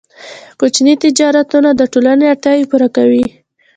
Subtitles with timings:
[0.59, 3.25] کوچني تجارتونه د ټولنې اړتیاوې پوره کوي.